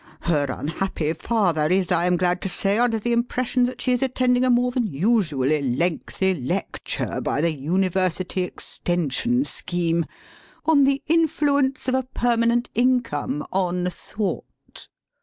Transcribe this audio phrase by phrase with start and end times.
[0.21, 4.01] Her unhappy father is, I am glad to say, under the impression that she is
[4.01, 10.07] attending a more than usually lengthy lecture by the University Extension Scheme
[10.65, 14.87] on the Influence of a permanent income on Thought.